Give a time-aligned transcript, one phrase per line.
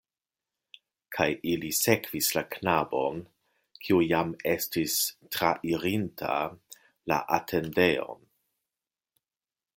[1.17, 3.21] Kaj ili sekvis la knabon,
[3.83, 4.97] kiu jam estis
[5.37, 6.33] trairinta
[7.13, 8.27] la atendejon.